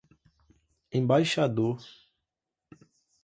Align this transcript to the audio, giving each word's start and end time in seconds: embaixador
embaixador 0.91 1.85